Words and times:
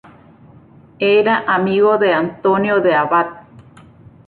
Era 1.17 1.43
amigo 1.47 1.99
de 1.99 2.11
Antonio 2.11 2.81
de 2.81 2.95
Abad 2.95 3.45